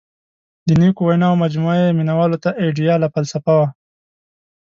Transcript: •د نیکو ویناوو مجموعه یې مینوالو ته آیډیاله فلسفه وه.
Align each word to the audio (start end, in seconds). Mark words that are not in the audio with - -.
•د 0.67 0.69
نیکو 0.81 1.01
ویناوو 1.05 1.41
مجموعه 1.43 1.75
یې 1.87 1.97
مینوالو 1.99 2.41
ته 2.43 2.49
آیډیاله 2.63 3.07
فلسفه 3.13 3.51
وه. 3.59 3.67